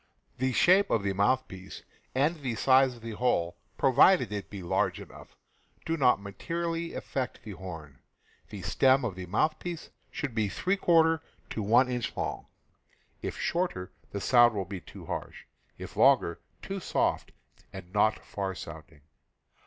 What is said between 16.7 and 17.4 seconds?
soft